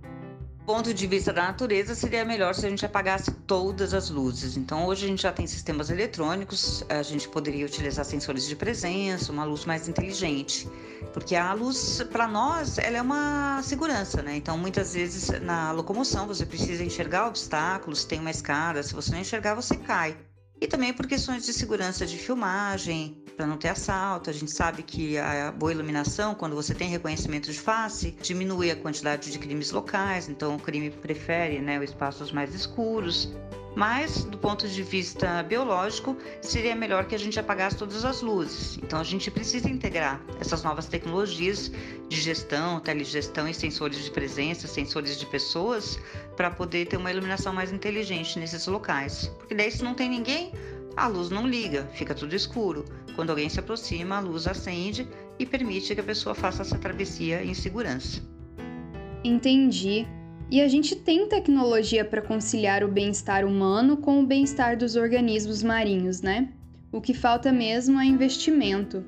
Ponto 0.72 0.94
de 0.94 1.04
vista 1.04 1.32
da 1.32 1.42
natureza, 1.42 1.96
seria 1.96 2.24
melhor 2.24 2.54
se 2.54 2.64
a 2.64 2.70
gente 2.70 2.86
apagasse 2.86 3.32
todas 3.44 3.92
as 3.92 4.08
luzes. 4.08 4.56
Então, 4.56 4.86
hoje 4.86 5.04
a 5.04 5.08
gente 5.08 5.22
já 5.22 5.32
tem 5.32 5.44
sistemas 5.44 5.90
eletrônicos, 5.90 6.84
a 6.88 7.02
gente 7.02 7.28
poderia 7.28 7.66
utilizar 7.66 8.04
sensores 8.04 8.46
de 8.46 8.54
presença, 8.54 9.32
uma 9.32 9.42
luz 9.42 9.64
mais 9.64 9.88
inteligente. 9.88 10.68
Porque 11.12 11.34
a 11.34 11.52
luz, 11.54 12.06
para 12.12 12.28
nós, 12.28 12.78
ela 12.78 12.98
é 12.98 13.02
uma 13.02 13.60
segurança, 13.64 14.22
né? 14.22 14.36
Então, 14.36 14.56
muitas 14.56 14.94
vezes 14.94 15.40
na 15.40 15.72
locomoção 15.72 16.28
você 16.28 16.46
precisa 16.46 16.84
enxergar 16.84 17.26
obstáculos, 17.26 18.04
tem 18.04 18.20
uma 18.20 18.30
escada, 18.30 18.80
se 18.80 18.94
você 18.94 19.10
não 19.10 19.18
enxergar, 19.18 19.56
você 19.56 19.76
cai. 19.76 20.16
E 20.60 20.68
também 20.68 20.92
por 20.92 21.08
questões 21.08 21.44
de 21.44 21.52
segurança 21.52 22.06
de 22.06 22.16
filmagem, 22.16 23.24
para 23.40 23.46
não 23.46 23.56
ter 23.56 23.68
assalto. 23.68 24.28
A 24.28 24.32
gente 24.34 24.50
sabe 24.50 24.82
que 24.82 25.16
a 25.16 25.50
boa 25.50 25.72
iluminação, 25.72 26.34
quando 26.34 26.54
você 26.54 26.74
tem 26.74 26.90
reconhecimento 26.90 27.50
de 27.50 27.58
face, 27.58 28.14
diminui 28.20 28.70
a 28.70 28.76
quantidade 28.76 29.32
de 29.32 29.38
crimes 29.38 29.70
locais, 29.70 30.28
então 30.28 30.56
o 30.56 30.58
crime 30.58 30.90
prefere 30.90 31.58
né, 31.58 31.78
os 31.78 31.84
espaços 31.84 32.30
mais 32.32 32.54
escuros. 32.54 33.32
Mas, 33.74 34.24
do 34.24 34.36
ponto 34.36 34.68
de 34.68 34.82
vista 34.82 35.42
biológico, 35.44 36.16
seria 36.42 36.74
melhor 36.74 37.06
que 37.06 37.14
a 37.14 37.18
gente 37.18 37.38
apagasse 37.38 37.78
todas 37.78 38.04
as 38.04 38.20
luzes. 38.20 38.76
Então, 38.82 39.00
a 39.00 39.04
gente 39.04 39.30
precisa 39.30 39.70
integrar 39.70 40.20
essas 40.40 40.62
novas 40.62 40.86
tecnologias 40.86 41.70
de 42.08 42.20
gestão, 42.20 42.80
telegestão 42.80 43.48
e 43.48 43.54
sensores 43.54 44.04
de 44.04 44.10
presença, 44.10 44.66
sensores 44.66 45.18
de 45.18 45.24
pessoas, 45.24 45.98
para 46.36 46.50
poder 46.50 46.88
ter 46.88 46.96
uma 46.96 47.10
iluminação 47.10 47.54
mais 47.54 47.72
inteligente 47.72 48.38
nesses 48.38 48.66
locais. 48.66 49.28
Porque 49.38 49.54
daí, 49.54 49.70
se 49.70 49.84
não 49.84 49.94
tem 49.94 50.10
ninguém, 50.10 50.52
a 50.96 51.06
luz 51.06 51.30
não 51.30 51.46
liga, 51.46 51.88
fica 51.92 52.14
tudo 52.14 52.34
escuro. 52.34 52.84
Quando 53.14 53.30
alguém 53.30 53.48
se 53.48 53.60
aproxima, 53.60 54.16
a 54.16 54.20
luz 54.20 54.46
acende 54.46 55.08
e 55.38 55.46
permite 55.46 55.94
que 55.94 56.00
a 56.00 56.04
pessoa 56.04 56.34
faça 56.34 56.62
essa 56.62 56.78
travessia 56.78 57.44
em 57.44 57.54
segurança. 57.54 58.22
Entendi. 59.24 60.06
E 60.50 60.60
a 60.60 60.68
gente 60.68 60.96
tem 60.96 61.28
tecnologia 61.28 62.04
para 62.04 62.22
conciliar 62.22 62.82
o 62.82 62.88
bem-estar 62.88 63.44
humano 63.44 63.96
com 63.96 64.20
o 64.20 64.26
bem-estar 64.26 64.76
dos 64.76 64.96
organismos 64.96 65.62
marinhos, 65.62 66.22
né? 66.22 66.52
O 66.90 67.00
que 67.00 67.14
falta 67.14 67.52
mesmo 67.52 68.00
é 68.00 68.04
investimento. 68.04 69.04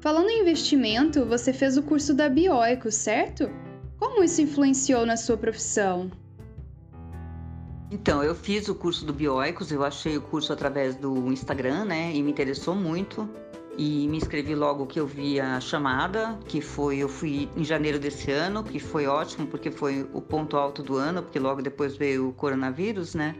Falando 0.00 0.28
em 0.28 0.42
investimento, 0.42 1.24
você 1.24 1.52
fez 1.52 1.78
o 1.78 1.82
curso 1.82 2.12
da 2.12 2.28
Bioico, 2.28 2.92
certo? 2.92 3.50
Como 3.98 4.22
isso 4.22 4.42
influenciou 4.42 5.06
na 5.06 5.16
sua 5.16 5.38
profissão? 5.38 6.10
Então, 7.90 8.22
eu 8.22 8.34
fiz 8.34 8.68
o 8.68 8.74
curso 8.74 9.04
do 9.04 9.12
Bioicos, 9.12 9.70
eu 9.70 9.84
achei 9.84 10.16
o 10.16 10.20
curso 10.20 10.52
através 10.52 10.96
do 10.96 11.32
Instagram, 11.32 11.84
né? 11.84 12.12
E 12.12 12.22
me 12.22 12.30
interessou 12.32 12.74
muito 12.74 13.28
e 13.78 14.08
me 14.08 14.16
inscrevi 14.16 14.54
logo 14.54 14.86
que 14.86 14.98
eu 14.98 15.06
vi 15.06 15.38
a 15.38 15.60
chamada, 15.60 16.38
que 16.48 16.60
foi 16.60 16.98
eu 16.98 17.08
fui 17.08 17.48
em 17.56 17.62
janeiro 17.62 17.98
desse 17.98 18.30
ano, 18.32 18.64
que 18.64 18.80
foi 18.80 19.06
ótimo 19.06 19.46
porque 19.46 19.70
foi 19.70 20.08
o 20.12 20.20
ponto 20.20 20.56
alto 20.56 20.82
do 20.82 20.96
ano, 20.96 21.22
porque 21.22 21.38
logo 21.38 21.62
depois 21.62 21.96
veio 21.96 22.30
o 22.30 22.32
coronavírus, 22.32 23.14
né? 23.14 23.36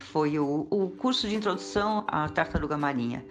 Foi 0.00 0.38
o, 0.38 0.66
o 0.70 0.90
curso 0.90 1.26
de 1.26 1.34
introdução 1.34 2.04
à 2.08 2.28
tartaruga 2.28 2.76
marinha. 2.76 3.24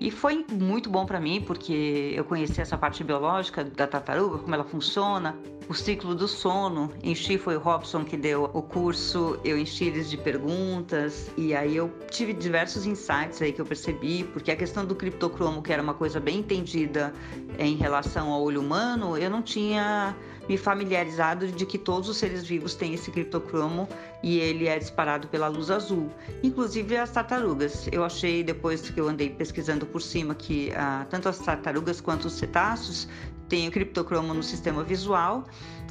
E 0.00 0.10
foi 0.10 0.44
muito 0.52 0.88
bom 0.88 1.04
para 1.04 1.20
mim, 1.20 1.40
porque 1.40 2.12
eu 2.14 2.24
conheci 2.24 2.60
essa 2.60 2.78
parte 2.78 3.02
biológica 3.02 3.64
da 3.64 3.86
tartaruga, 3.86 4.38
como 4.38 4.54
ela 4.54 4.64
funciona, 4.64 5.36
o 5.68 5.74
ciclo 5.74 6.14
do 6.14 6.28
sono. 6.28 6.92
Enchi 7.02 7.36
foi 7.36 7.56
o 7.56 7.60
Robson 7.60 8.04
que 8.04 8.16
deu 8.16 8.44
o 8.52 8.62
curso, 8.62 9.38
eu 9.44 9.58
enchi 9.58 9.86
eles 9.86 10.08
de 10.08 10.16
perguntas, 10.16 11.30
e 11.36 11.54
aí 11.54 11.76
eu 11.76 11.92
tive 12.10 12.32
diversos 12.32 12.86
insights 12.86 13.42
aí 13.42 13.52
que 13.52 13.60
eu 13.60 13.66
percebi, 13.66 14.24
porque 14.24 14.50
a 14.50 14.56
questão 14.56 14.84
do 14.84 14.94
criptocromo, 14.94 15.62
que 15.62 15.72
era 15.72 15.82
uma 15.82 15.94
coisa 15.94 16.20
bem 16.20 16.38
entendida 16.38 17.12
em 17.58 17.76
relação 17.76 18.32
ao 18.32 18.42
olho 18.42 18.60
humano, 18.60 19.18
eu 19.18 19.28
não 19.28 19.42
tinha 19.42 20.14
me 20.48 20.56
familiarizado 20.56 21.48
de 21.48 21.66
que 21.66 21.76
todos 21.76 22.08
os 22.08 22.16
seres 22.16 22.44
vivos 22.44 22.74
têm 22.74 22.94
esse 22.94 23.10
criptocromo 23.10 23.88
e 24.22 24.38
ele 24.38 24.66
é 24.66 24.78
disparado 24.78 25.28
pela 25.28 25.48
luz 25.48 25.70
azul, 25.70 26.10
inclusive 26.42 26.96
as 26.96 27.10
tartarugas. 27.10 27.88
Eu 27.92 28.04
achei 28.04 28.42
depois 28.42 28.88
que 28.88 28.98
eu 28.98 29.08
andei 29.08 29.30
pesquisando 29.30 29.84
por 29.84 30.00
cima 30.00 30.34
que 30.34 30.72
ah, 30.74 31.06
tanto 31.10 31.28
as 31.28 31.38
tartarugas 31.38 32.00
quanto 32.00 32.26
os 32.26 32.32
cetáceos 32.32 33.08
têm 33.48 33.68
o 33.68 33.70
criptocromo 33.70 34.32
no 34.32 34.42
sistema 34.42 34.82
visual 34.82 35.44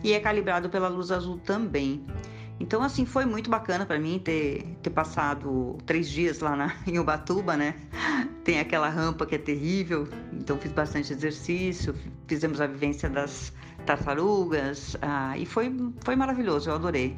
e 0.04 0.14
é 0.14 0.20
calibrado 0.20 0.70
pela 0.70 0.88
luz 0.88 1.12
azul 1.12 1.38
também. 1.40 2.06
Então, 2.60 2.82
assim, 2.82 3.06
foi 3.06 3.24
muito 3.26 3.50
bacana 3.50 3.86
para 3.86 4.00
mim 4.00 4.20
ter, 4.20 4.64
ter 4.82 4.90
passado 4.90 5.78
três 5.86 6.10
dias 6.10 6.40
lá 6.40 6.56
na, 6.56 6.76
em 6.88 6.98
Ubatuba, 6.98 7.56
né? 7.56 7.76
Tem 8.44 8.60
aquela 8.60 8.90
rampa 8.90 9.26
que 9.26 9.36
é 9.36 9.38
terrível, 9.38 10.08
então 10.34 10.58
fiz 10.58 10.72
bastante 10.72 11.14
exercício, 11.14 11.94
fizemos 12.28 12.60
a 12.60 12.66
vivência 12.66 13.10
das 13.10 13.54
tartarugas, 13.88 14.96
ah, 15.02 15.38
e 15.38 15.46
foi, 15.46 15.74
foi 16.04 16.16
maravilhoso, 16.16 16.70
eu 16.70 16.76
adorei. 16.76 17.18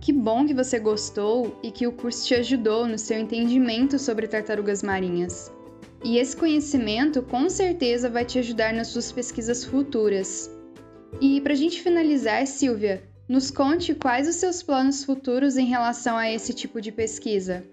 Que 0.00 0.12
bom 0.12 0.44
que 0.46 0.54
você 0.54 0.80
gostou 0.80 1.56
e 1.62 1.70
que 1.70 1.86
o 1.86 1.92
curso 1.92 2.26
te 2.26 2.34
ajudou 2.34 2.88
no 2.88 2.98
seu 2.98 3.18
entendimento 3.18 3.98
sobre 3.98 4.26
tartarugas 4.26 4.82
marinhas. 4.82 5.52
E 6.02 6.18
esse 6.18 6.36
conhecimento 6.36 7.22
com 7.22 7.48
certeza 7.48 8.10
vai 8.10 8.24
te 8.24 8.38
ajudar 8.40 8.72
nas 8.74 8.88
suas 8.88 9.12
pesquisas 9.12 9.64
futuras. 9.64 10.50
E 11.20 11.40
para 11.40 11.52
a 11.52 11.56
gente 11.56 11.80
finalizar, 11.80 12.44
Silvia, 12.46 13.08
nos 13.28 13.50
conte 13.50 13.94
quais 13.94 14.26
os 14.26 14.36
seus 14.36 14.62
planos 14.62 15.04
futuros 15.04 15.56
em 15.56 15.66
relação 15.66 16.16
a 16.16 16.28
esse 16.28 16.52
tipo 16.52 16.80
de 16.80 16.90
pesquisa. 16.90 17.64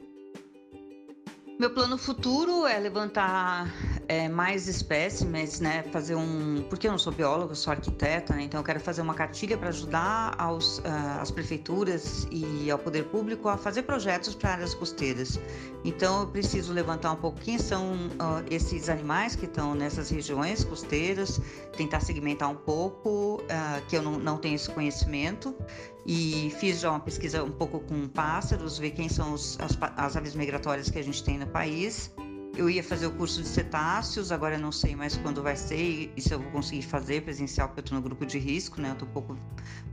Meu 1.60 1.74
plano 1.74 1.98
futuro 1.98 2.68
é 2.68 2.78
levantar 2.78 3.74
é, 4.10 4.28
mais 4.28 4.68
espécimes, 4.68 5.60
né? 5.60 5.84
Fazer 5.92 6.16
um. 6.16 6.66
Porque 6.68 6.88
eu 6.88 6.92
não 6.92 6.98
sou 6.98 7.14
bióloga, 7.14 7.52
eu 7.52 7.56
sou 7.56 7.72
arquiteta, 7.72 8.34
né? 8.34 8.42
Então 8.42 8.60
eu 8.60 8.64
quero 8.64 8.80
fazer 8.80 9.04
uma 9.04 9.14
cartilha 9.14 9.56
para 9.56 9.70
ajudar 9.70 10.34
aos, 10.36 10.80
uh, 10.80 10.84
as 11.22 11.30
prefeituras 11.30 12.28
e 12.32 12.72
ao 12.72 12.80
poder 12.80 13.06
público 13.06 13.48
a 13.48 13.56
fazer 13.56 13.84
projetos 13.84 14.34
para 14.34 14.54
áreas 14.54 14.74
costeiras. 14.74 15.40
Então 15.86 16.22
eu 16.22 16.28
preciso 16.28 16.74
levantar 16.74 17.12
um 17.12 17.18
pouco 17.18 17.40
quem 17.40 17.60
são 17.60 17.94
uh, 17.94 18.44
esses 18.50 18.90
animais 18.90 19.36
que 19.36 19.46
estão 19.46 19.76
nessas 19.76 20.10
regiões 20.10 20.64
costeiras, 20.64 21.40
tentar 21.78 22.00
segmentar 22.00 22.50
um 22.50 22.56
pouco, 22.56 23.36
uh, 23.44 23.86
que 23.88 23.96
eu 23.96 24.02
não, 24.02 24.18
não 24.18 24.38
tenho 24.40 24.56
esse 24.56 24.72
conhecimento. 24.72 25.56
E 26.04 26.52
fiz 26.60 26.80
já 26.80 26.90
uma 26.90 27.00
pesquisa 27.00 27.44
um 27.44 27.52
pouco 27.52 27.80
com 27.82 28.08
pássaros, 28.08 28.80
ver 28.80 28.90
quem 28.90 29.08
são 29.08 29.34
os, 29.34 29.60
as, 29.60 29.78
as 29.96 30.18
aves 30.18 30.34
migratórias 30.34 30.90
que 30.90 30.98
a 30.98 31.04
gente 31.04 31.24
tem 31.24 31.38
no 31.38 31.46
país 31.46 32.12
eu 32.60 32.70
ia 32.70 32.84
fazer 32.84 33.08
o 33.08 33.12
curso 33.12 33.42
de 33.42 33.48
cetáceos, 33.48 34.34
agora 34.34 34.58
não 34.58 34.72
sei 34.72 34.94
mais 34.94 35.16
quando 35.16 35.42
vai 35.42 35.56
ser 35.56 36.12
e 36.14 36.22
se 36.22 36.34
eu 36.34 36.40
vou 36.40 36.52
conseguir 36.52 36.82
fazer 36.82 37.22
presencial, 37.22 37.70
porque 37.70 37.80
eu 37.80 37.84
estou 37.84 37.98
no 37.98 38.04
grupo 38.04 38.26
de 38.26 38.38
risco, 38.38 38.82
né? 38.82 38.90
Eu 38.90 38.94
estou 38.94 39.08
um 39.08 39.12
pouco 39.12 39.38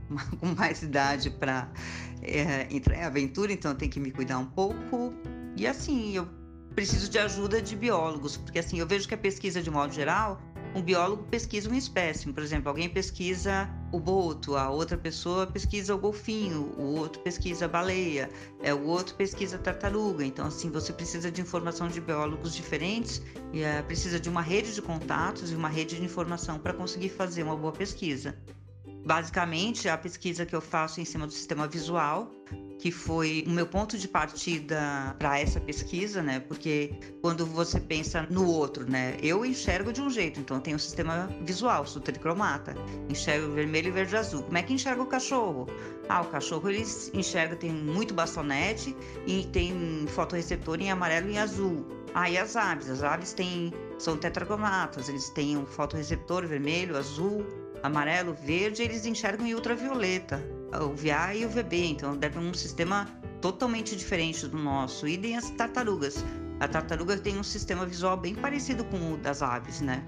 com 0.37 0.47
mais 0.53 0.81
idade 0.81 1.29
para 1.29 1.71
é, 2.21 2.67
entrar 2.69 2.97
em 2.97 3.03
aventura, 3.03 3.53
então 3.53 3.71
eu 3.71 3.77
tenho 3.77 3.89
que 3.89 4.01
me 4.01 4.11
cuidar 4.11 4.37
um 4.37 4.45
pouco. 4.45 5.13
E 5.55 5.65
assim, 5.65 6.13
eu 6.13 6.27
preciso 6.75 7.09
de 7.09 7.17
ajuda 7.17 7.61
de 7.61 7.73
biólogos, 7.73 8.35
porque 8.35 8.59
assim, 8.59 8.79
eu 8.79 8.85
vejo 8.85 9.07
que 9.07 9.13
a 9.13 9.17
pesquisa, 9.17 9.61
de 9.61 9.71
modo 9.71 9.93
geral, 9.93 10.41
um 10.75 10.81
biólogo 10.81 11.23
pesquisa 11.23 11.67
uma 11.67 11.77
espécie. 11.77 12.31
Por 12.31 12.43
exemplo, 12.43 12.69
alguém 12.69 12.89
pesquisa 12.89 13.69
o 13.91 13.99
boto, 13.99 14.55
a 14.55 14.69
outra 14.69 14.97
pessoa 14.97 15.47
pesquisa 15.47 15.95
o 15.95 15.97
golfinho, 15.97 16.73
o 16.77 16.95
outro 16.95 17.21
pesquisa 17.21 17.65
a 17.65 17.67
baleia, 17.67 18.29
é, 18.61 18.73
o 18.73 18.83
outro 18.85 19.15
pesquisa 19.15 19.55
a 19.55 19.59
tartaruga. 19.59 20.25
Então, 20.25 20.45
assim, 20.47 20.69
você 20.69 20.91
precisa 20.91 21.31
de 21.31 21.41
informação 21.41 21.87
de 21.87 22.01
biólogos 22.01 22.53
diferentes 22.53 23.21
e 23.53 23.63
é, 23.63 23.81
precisa 23.81 24.19
de 24.19 24.29
uma 24.29 24.41
rede 24.41 24.73
de 24.73 24.81
contatos 24.81 25.51
e 25.51 25.55
uma 25.55 25.69
rede 25.69 25.95
de 25.95 26.03
informação 26.03 26.59
para 26.59 26.73
conseguir 26.73 27.09
fazer 27.09 27.43
uma 27.43 27.55
boa 27.55 27.71
pesquisa. 27.71 28.37
Basicamente, 29.07 29.87
a 29.87 29.97
pesquisa 29.97 30.45
que 30.45 30.53
eu 30.53 30.59
faço 30.59 30.99
em 30.99 31.05
cima 31.05 31.25
do 31.25 31.31
sistema 31.31 31.65
visual, 31.65 32.29
que 32.77 32.91
foi 32.91 33.45
o 33.47 33.49
meu 33.49 33.65
ponto 33.65 33.97
de 33.97 34.05
partida 34.05 35.15
para 35.17 35.39
essa 35.39 35.61
pesquisa, 35.61 36.21
né? 36.21 36.41
Porque 36.41 36.93
quando 37.21 37.45
você 37.45 37.79
pensa 37.79 38.27
no 38.29 38.45
outro, 38.45 38.83
né? 38.85 39.15
Eu 39.23 39.45
enxergo 39.45 39.93
de 39.93 40.01
um 40.01 40.09
jeito, 40.09 40.41
então 40.41 40.59
tem 40.59 40.75
um 40.75 40.77
sistema 40.77 41.29
visual, 41.41 41.87
sou 41.87 42.01
tricromata, 42.01 42.75
enxergo 43.07 43.53
vermelho, 43.53 43.93
verde 43.93 44.13
e 44.13 44.17
azul. 44.17 44.43
Como 44.43 44.57
é 44.57 44.61
que 44.61 44.73
enxerga 44.73 45.01
o 45.01 45.07
cachorro? 45.07 45.67
Ah, 46.09 46.19
o 46.19 46.25
cachorro 46.25 46.69
ele 46.69 46.83
enxerga, 47.13 47.55
tem 47.55 47.71
muito 47.71 48.13
bastonete 48.13 48.93
e 49.25 49.45
tem 49.53 50.05
fotorreceptor 50.09 50.81
em 50.81 50.91
amarelo 50.91 51.29
e 51.29 51.37
azul. 51.37 51.87
Ah, 52.13 52.29
e 52.29 52.37
as 52.37 52.57
aves? 52.57 52.89
As 52.89 53.03
aves 53.03 53.31
têm, 53.31 53.71
são 53.97 54.17
tetracromatas, 54.17 55.07
eles 55.07 55.29
têm 55.29 55.55
um 55.55 55.65
fotorreceptor 55.65 56.45
vermelho, 56.45 56.97
azul, 56.97 57.45
amarelo, 57.83 58.33
verde, 58.33 58.81
eles 58.81 59.05
enxergam 59.05 59.45
em 59.45 59.53
ultravioleta, 59.53 60.41
o 60.73 60.95
VA 60.95 61.35
e 61.35 61.45
o 61.45 61.49
VB, 61.49 61.85
então 61.85 62.17
deve 62.17 62.37
um 62.39 62.53
sistema 62.53 63.07
totalmente 63.41 63.95
diferente 63.95 64.47
do 64.47 64.57
nosso. 64.57 65.07
Idem 65.07 65.37
as 65.37 65.49
tartarugas. 65.51 66.23
A 66.59 66.67
tartaruga 66.67 67.17
tem 67.17 67.37
um 67.37 67.43
sistema 67.43 67.85
visual 67.85 68.17
bem 68.17 68.33
parecido 68.33 68.83
com 68.85 69.13
o 69.13 69.17
das 69.17 69.41
aves, 69.41 69.79
né? 69.81 70.03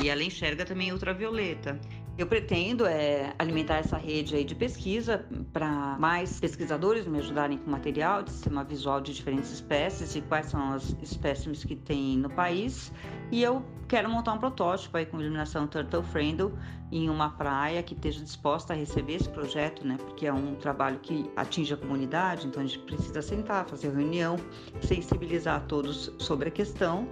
E 0.00 0.08
ela 0.08 0.22
enxerga 0.22 0.64
também 0.64 0.92
ultravioleta. 0.92 1.80
Eu 2.18 2.26
pretendo 2.26 2.84
é, 2.84 3.32
alimentar 3.38 3.76
essa 3.76 3.96
rede 3.96 4.34
aí 4.34 4.42
de 4.42 4.52
pesquisa 4.52 5.24
para 5.52 5.96
mais 6.00 6.40
pesquisadores 6.40 7.06
me 7.06 7.20
ajudarem 7.20 7.56
com 7.58 7.70
material 7.70 8.24
de 8.24 8.32
sistema 8.32 8.64
visual 8.64 9.00
de 9.00 9.14
diferentes 9.14 9.52
espécies 9.52 10.16
e 10.16 10.20
quais 10.22 10.46
são 10.46 10.72
as 10.72 10.96
espécies 11.00 11.62
que 11.62 11.76
tem 11.76 12.18
no 12.18 12.28
país. 12.28 12.92
E 13.30 13.40
eu 13.40 13.64
quero 13.86 14.10
montar 14.10 14.32
um 14.32 14.38
protótipo 14.38 14.96
aí 14.96 15.06
com 15.06 15.20
iluminação 15.20 15.68
turtle 15.68 16.02
friendly 16.02 16.52
em 16.90 17.08
uma 17.08 17.30
praia 17.30 17.82
que 17.84 17.94
esteja 17.94 18.20
disposta 18.20 18.72
a 18.72 18.76
receber 18.76 19.14
esse 19.14 19.28
projeto, 19.28 19.86
né? 19.86 19.96
Porque 19.98 20.26
é 20.26 20.32
um 20.32 20.56
trabalho 20.56 20.98
que 20.98 21.30
atinge 21.36 21.72
a 21.72 21.76
comunidade, 21.76 22.46
então 22.46 22.62
a 22.62 22.66
gente 22.66 22.80
precisa 22.80 23.22
sentar, 23.22 23.66
fazer 23.66 23.90
reunião, 23.90 24.36
sensibilizar 24.80 25.64
todos 25.66 26.12
sobre 26.18 26.48
a 26.48 26.50
questão 26.50 27.06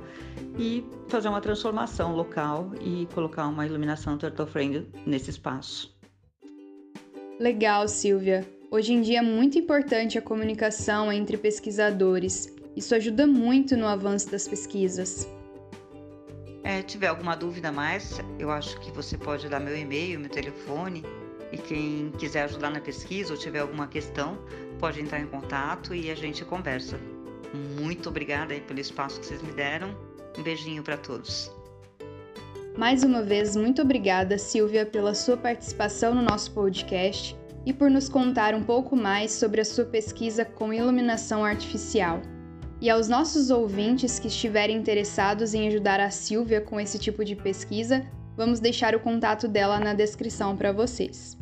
e 0.58 0.84
fazer 1.08 1.28
uma 1.28 1.40
transformação 1.40 2.16
local 2.16 2.72
e 2.80 3.06
colocar 3.14 3.46
uma 3.46 3.64
iluminação 3.66 4.18
turtle 4.18 4.46
friendly 4.46 4.95
nesse 5.04 5.30
espaço. 5.30 5.96
Legal, 7.38 7.86
Silvia. 7.86 8.46
Hoje 8.70 8.92
em 8.92 9.00
dia 9.00 9.18
é 9.18 9.22
muito 9.22 9.58
importante 9.58 10.18
a 10.18 10.22
comunicação 10.22 11.12
entre 11.12 11.36
pesquisadores. 11.36 12.54
Isso 12.74 12.94
ajuda 12.94 13.26
muito 13.26 13.76
no 13.76 13.86
avanço 13.86 14.30
das 14.30 14.46
pesquisas. 14.46 15.28
É, 16.64 16.82
tiver 16.82 17.06
alguma 17.06 17.36
dúvida 17.36 17.70
mais, 17.70 18.20
eu 18.38 18.50
acho 18.50 18.78
que 18.80 18.90
você 18.90 19.16
pode 19.16 19.48
dar 19.48 19.60
meu 19.60 19.76
e-mail, 19.76 20.18
meu 20.18 20.28
telefone. 20.28 21.04
E 21.52 21.58
quem 21.58 22.10
quiser 22.18 22.42
ajudar 22.42 22.70
na 22.70 22.80
pesquisa 22.80 23.32
ou 23.32 23.38
tiver 23.38 23.60
alguma 23.60 23.86
questão, 23.86 24.36
pode 24.80 25.00
entrar 25.00 25.20
em 25.20 25.26
contato 25.26 25.94
e 25.94 26.10
a 26.10 26.14
gente 26.14 26.44
conversa. 26.44 26.98
Muito 27.80 28.08
obrigada 28.08 28.52
aí 28.52 28.60
pelo 28.60 28.80
espaço 28.80 29.20
que 29.20 29.26
vocês 29.26 29.40
me 29.40 29.52
deram. 29.52 29.96
Um 30.36 30.42
beijinho 30.42 30.82
para 30.82 30.96
todos. 30.96 31.55
Mais 32.76 33.02
uma 33.02 33.22
vez, 33.22 33.56
muito 33.56 33.80
obrigada, 33.80 34.36
Silvia, 34.36 34.84
pela 34.84 35.14
sua 35.14 35.34
participação 35.34 36.14
no 36.14 36.20
nosso 36.20 36.50
podcast 36.50 37.34
e 37.64 37.72
por 37.72 37.90
nos 37.90 38.06
contar 38.06 38.54
um 38.54 38.62
pouco 38.62 38.94
mais 38.94 39.32
sobre 39.32 39.62
a 39.62 39.64
sua 39.64 39.86
pesquisa 39.86 40.44
com 40.44 40.74
iluminação 40.74 41.42
artificial. 41.42 42.20
E 42.78 42.90
aos 42.90 43.08
nossos 43.08 43.48
ouvintes 43.48 44.18
que 44.18 44.28
estiverem 44.28 44.76
interessados 44.76 45.54
em 45.54 45.66
ajudar 45.68 46.00
a 46.00 46.10
Silvia 46.10 46.60
com 46.60 46.78
esse 46.78 46.98
tipo 46.98 47.24
de 47.24 47.34
pesquisa, 47.34 48.04
vamos 48.36 48.60
deixar 48.60 48.94
o 48.94 49.00
contato 49.00 49.48
dela 49.48 49.80
na 49.80 49.94
descrição 49.94 50.54
para 50.54 50.70
vocês. 50.70 51.38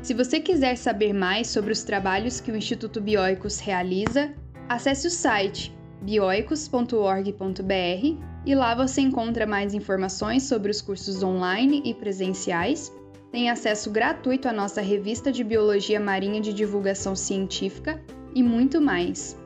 Se 0.00 0.14
você 0.14 0.40
quiser 0.40 0.74
saber 0.74 1.12
mais 1.12 1.48
sobre 1.48 1.70
os 1.70 1.82
trabalhos 1.82 2.40
que 2.40 2.50
o 2.50 2.56
Instituto 2.56 2.98
Bioicos 2.98 3.58
realiza, 3.58 4.32
acesse 4.70 5.06
o 5.06 5.10
site 5.10 5.75
bioicos.org.br 6.06 8.36
e 8.46 8.54
lá 8.54 8.76
você 8.76 9.00
encontra 9.00 9.44
mais 9.44 9.74
informações 9.74 10.44
sobre 10.44 10.70
os 10.70 10.80
cursos 10.80 11.20
online 11.20 11.82
e 11.84 11.92
presenciais, 11.92 12.92
tem 13.32 13.50
acesso 13.50 13.90
gratuito 13.90 14.48
à 14.48 14.52
nossa 14.52 14.80
revista 14.80 15.32
de 15.32 15.42
Biologia 15.42 15.98
Marinha 15.98 16.40
de 16.40 16.52
Divulgação 16.52 17.16
Científica 17.16 18.00
e 18.32 18.40
muito 18.40 18.80
mais. 18.80 19.36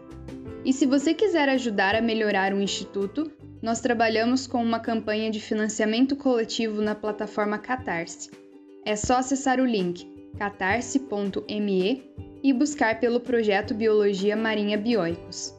E 0.63 0.71
se 0.71 0.85
você 0.85 1.15
quiser 1.15 1.49
ajudar 1.49 1.95
a 1.95 2.03
melhorar 2.03 2.53
o 2.53 2.61
Instituto, 2.61 3.33
nós 3.63 3.81
trabalhamos 3.81 4.47
com 4.47 4.63
uma 4.63 4.81
campanha 4.81 5.31
de 5.31 5.41
financiamento 5.41 6.15
coletivo 6.15 6.83
na 6.83 6.95
plataforma 6.95 7.57
Catarse. 7.57 8.31
É 8.85 8.97
só 8.97 9.17
acessar 9.17 9.61
o 9.61 9.65
link 9.65 10.07
catarse.me 10.39 12.05
e 12.43 12.53
buscar 12.53 13.01
pelo 13.01 13.21
projeto 13.21 13.75
Biologia 13.75 14.37
Marinha 14.37 14.77
Bioicos. 14.77 15.59